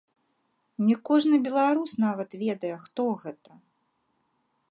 Не 0.87 0.95
кожны 1.09 1.35
беларус 1.49 1.91
нават 2.05 2.29
ведае, 2.45 2.73
хто 2.85 3.03
гэта. 3.23 3.51